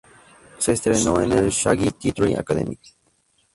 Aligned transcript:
Se 0.57 0.71
entrenó 0.71 1.21
en 1.21 1.31
en 1.31 1.37
el 1.37 1.49
"Shanghai 1.51 1.91
Theatre 1.91 2.35
Academy". 2.35 2.75